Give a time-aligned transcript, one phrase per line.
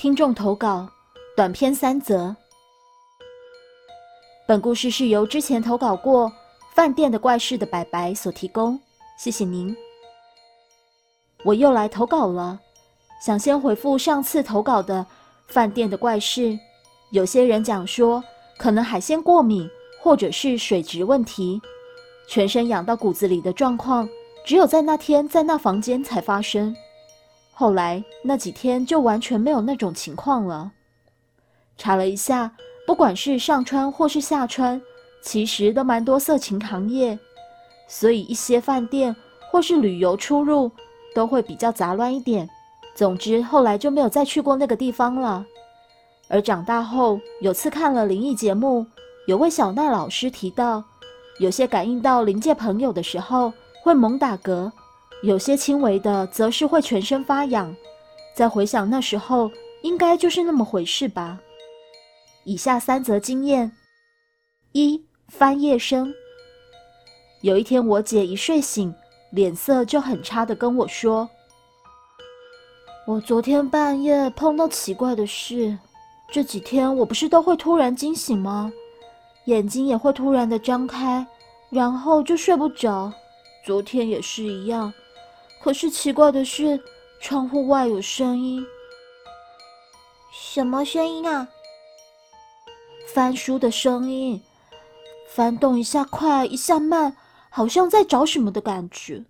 [0.00, 0.88] 听众投稿，
[1.36, 2.34] 短篇三则。
[4.48, 6.26] 本故事是由之前投稿过
[6.74, 8.80] 《饭店的怪事》的白白所提供，
[9.18, 9.76] 谢谢您。
[11.44, 12.58] 我又来投稿了，
[13.22, 15.04] 想先回复上次投稿的
[15.52, 16.46] 《饭店的怪事》。
[17.10, 18.24] 有些人讲说，
[18.56, 19.68] 可能海鲜过敏，
[20.00, 21.60] 或者是水质问题，
[22.26, 24.08] 全身痒到骨子里的状况，
[24.46, 26.74] 只有在那天在那房间才发生。
[27.60, 30.72] 后来那几天就完全没有那种情况了。
[31.76, 32.50] 查了一下。
[32.86, 34.80] 不管是上川或是下川，
[35.22, 37.16] 其实都蛮多色情行业，
[37.86, 39.14] 所以一些饭店
[39.48, 40.68] 或是旅游出入
[41.14, 42.48] 都会比较杂乱一点。
[42.96, 45.46] 总之，后来就没有再去过那个地方了。
[46.26, 48.84] 而长大后，有次看了灵异节目，
[49.28, 50.82] 有位小奈老师提到，
[51.38, 53.52] 有些感应到灵界朋友的时候
[53.84, 54.72] 会猛打嗝，
[55.22, 57.74] 有些轻微的则是会全身发痒。
[58.34, 59.50] 再回想那时候，
[59.82, 61.38] 应该就是那么回事吧。
[62.44, 63.70] 以下三则经验：
[64.72, 66.12] 一翻页声。
[67.42, 68.94] 有一天，我姐一睡醒，
[69.30, 71.28] 脸色就很差的跟我说
[73.06, 75.76] ：“我昨天半夜碰到奇怪的事。
[76.32, 78.72] 这几天我不是都会突然惊醒吗？
[79.46, 81.26] 眼睛也会突然的张开，
[81.70, 83.12] 然后就睡不着。
[83.66, 84.92] 昨天也是一样。
[85.62, 86.80] 可是奇怪的是，
[87.20, 88.64] 窗户外有声音。
[90.32, 91.46] 什么声音啊？”
[93.12, 94.40] 翻书的声音，
[95.28, 97.16] 翻动一下快，一下慢，
[97.50, 99.22] 好像在找什么的感觉。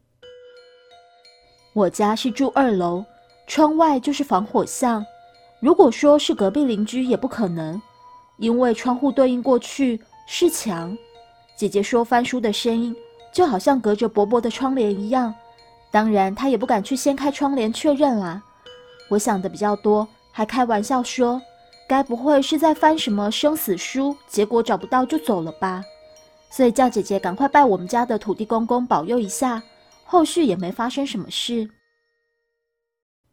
[1.73, 3.05] 我家是住二楼，
[3.47, 5.05] 窗外就是防火巷。
[5.61, 7.81] 如果说是隔壁邻居，也不可能，
[8.39, 10.97] 因为窗户对应过去是墙。
[11.57, 12.95] 姐姐说翻书的声音
[13.33, 15.35] 就好像隔着薄薄的窗帘一样，
[15.91, 18.43] 当然他也不敢去掀开窗帘确认啦。
[19.09, 21.41] 我想的比较多，还开玩笑说。
[21.89, 25.83] 该不会是在翻什么生死书，结果找不到就走了吧？
[26.49, 29.61] 所以叫姐姐赶快拜我们家的土地公公保佑一下，
[30.05, 31.69] 后续也没发生什么事。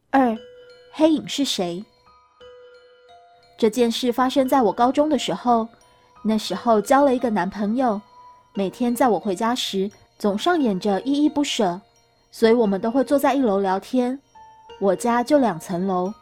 [0.10, 0.36] 二，
[0.92, 1.86] 黑影是谁？
[3.60, 5.68] 这件事发生在我高中的时候，
[6.24, 8.02] 那时候交了一个男朋友，
[8.56, 11.80] 每天在我回家时总上演着依依不舍，
[12.38, 14.20] 所以我们都会坐在一楼聊天。
[14.80, 16.14] 我家就两层楼，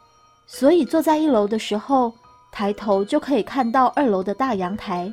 [0.46, 2.10] 所以坐在一楼的时候。
[2.50, 5.12] 抬头就可以看到二楼的大阳台，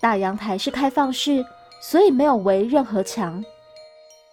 [0.00, 1.46] 大阳台是开放式，
[1.80, 3.44] 所以没有围任何墙。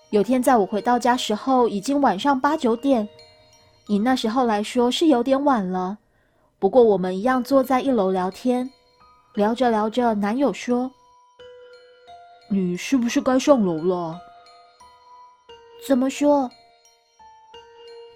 [0.09, 3.07] 有天在我回到家时候，已经晚上八九点，
[3.85, 5.99] 以那时候来说是有点晚了。
[6.57, 8.71] 不过我们一样坐在一楼聊天，
[9.35, 10.89] 聊着聊着，男友说
[12.49, 14.19] ：“你是不是该上楼了
[15.87, 16.49] ？”“怎么说？”“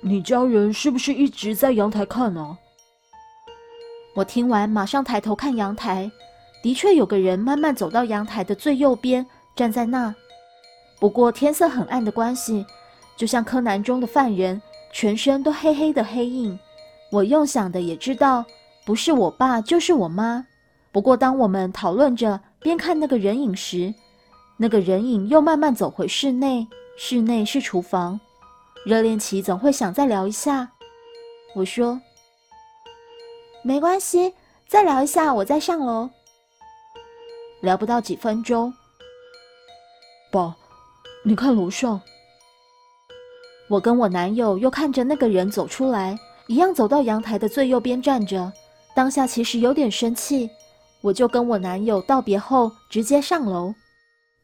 [0.01, 2.57] 你家人是不是一直在阳台看呢？”
[4.15, 6.11] 我听完，马上抬头看阳台，
[6.61, 9.25] 的确有个人慢慢走到阳台的最右边，
[9.55, 10.13] 站在那。
[10.99, 12.65] 不过天色很暗的关系，
[13.15, 14.61] 就像柯南中的犯人，
[14.91, 16.57] 全身都黑黑的黑影。
[17.11, 18.43] 我用想的也知道，
[18.85, 20.45] 不是我爸就是我妈。
[20.91, 23.93] 不过当我们讨论着边看那个人影时，
[24.57, 26.67] 那个人影又慢慢走回室内。
[27.01, 28.19] 室内是厨房。
[28.85, 30.69] 热恋期总会想再聊一下。
[31.55, 32.01] 我说。
[33.63, 34.33] 没关系，
[34.67, 36.09] 再聊一下，我再上楼。
[37.61, 38.73] 聊不到几分钟，
[40.29, 40.53] 爸，
[41.23, 42.01] 你看楼上。
[43.69, 48.51] 我跟我男友又看着那个人走出来，一样走到阳台的最右边站着。
[48.93, 50.49] 当下其实有点生气，
[50.99, 53.73] 我就跟我男友道别后，直接上楼。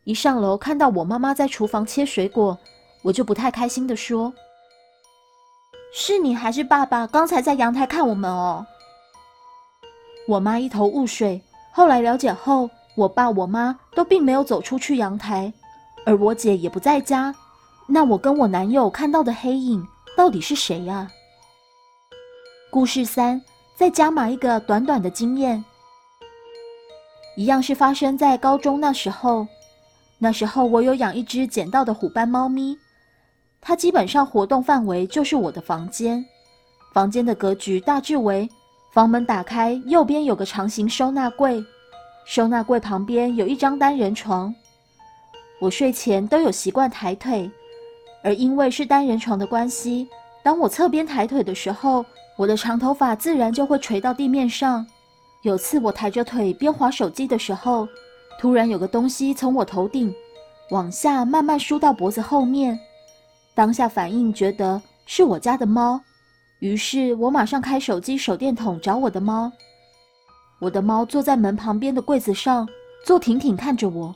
[0.06, 2.56] 一上楼看到我妈妈在厨房切水果，
[3.02, 4.32] 我就不太开心的说
[5.92, 8.68] ：“是你还是爸爸刚才在阳台看我们哦？”
[10.30, 11.42] 我妈一头雾水。
[11.72, 15.52] 后来了解后，我爸我妈都并没有走出去阳台，
[16.06, 17.34] 而我姐也不在家。
[17.88, 19.86] 那我跟我男友看到的黑影
[20.16, 21.12] 到底是谁呀？
[22.70, 23.42] 故事三，
[23.75, 25.66] 再加码一个短短的经验，
[27.36, 29.48] 一样是发生在高中那时候。
[30.17, 32.77] 那时候我有养一只捡到的虎斑猫咪，
[33.62, 36.25] 它基本上活动范围就是我的房间。
[36.94, 38.50] 房间的格局大致为。
[38.91, 41.62] 房门打开，右边有个长形收纳柜，
[42.25, 44.56] 收纳柜旁边有一张单人床。
[45.59, 47.51] 我睡前都有习惯抬腿，
[48.23, 50.07] 而因为是单人床的关系，
[50.41, 52.06] 当我侧边抬腿的时候，
[52.38, 54.88] 我的长头发自然就会垂到地面上。
[55.41, 57.85] 有次我抬着腿边划手机的时候，
[58.40, 60.14] 突然有个东西从我头顶
[60.72, 62.80] 往下慢慢梳到脖子后面，
[63.54, 66.02] 当下反应觉得是我家的猫。
[66.60, 69.52] 于是我马上开手机手电筒找我的猫。
[70.60, 72.68] 我的猫坐在门旁边的柜子上，
[73.06, 74.16] 坐挺挺看着我，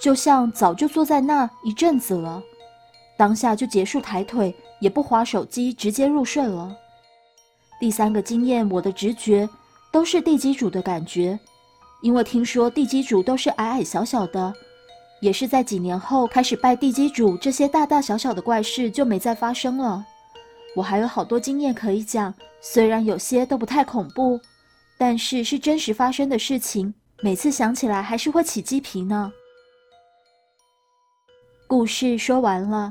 [0.00, 2.42] 就像早就坐在那一阵子了。
[3.16, 6.76] 当下就结束抬腿，也不划手机，直接入睡了。
[7.78, 9.48] 第三个经验，我的直觉
[9.92, 11.38] 都是地基主的感觉，
[12.02, 14.52] 因为听说地基主都是矮矮小小的，
[15.20, 20.04] 也是在几年后开始拜地基主，这些大大小小的怪事就没再发生了。
[20.76, 24.40] 我还有好多经验可以讲，虽然有些都不太恐怖。
[25.02, 26.92] 但是是真实发生的事情，
[27.22, 29.32] 每次想起来还是会起鸡皮呢。
[31.66, 32.88] 故事说完了，